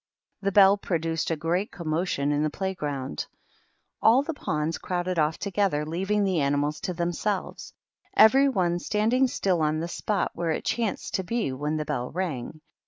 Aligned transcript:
The 0.41 0.51
bell 0.51 0.77
produced 0.79 1.29
a 1.29 1.35
great 1.35 1.71
commotion 1.71 2.31
in 2.31 2.41
the 2.41 2.49
playground. 2.49 3.27
All 4.01 4.23
the 4.23 4.33
pawns 4.33 4.79
crowded 4.79 5.19
off 5.19 5.37
together, 5.37 5.85
leaving 5.85 6.23
the 6.23 6.39
animals 6.41 6.79
to 6.79 6.93
themselves,— 6.95 7.71
every 8.17 8.49
one 8.49 8.79
standing 8.79 9.27
still 9.27 9.61
on 9.61 9.79
the 9.79 9.87
spot 9.87 10.31
where 10.33 10.49
it 10.49 10.65
chanced 10.65 11.13
to 11.13 11.23
be 11.23 11.51
when 11.53 11.77
the 11.77 11.85
bell 11.85 12.09
rang. 12.11 12.61